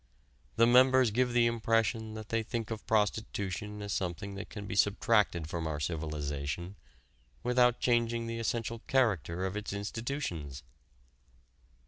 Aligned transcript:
The 0.55 0.65
members 0.65 1.11
give 1.11 1.31
the 1.31 1.45
impression 1.45 2.15
that 2.15 2.29
they 2.29 2.41
think 2.41 2.71
of 2.71 2.87
prostitution 2.87 3.83
as 3.83 3.93
something 3.93 4.33
that 4.33 4.49
can 4.49 4.65
be 4.65 4.73
subtracted 4.75 5.47
from 5.47 5.67
our 5.67 5.79
civilization 5.79 6.75
without 7.43 7.79
changing 7.79 8.25
the 8.25 8.39
essential 8.39 8.79
character 8.87 9.45
of 9.45 9.55
its 9.55 9.73
institutions. 9.73 10.63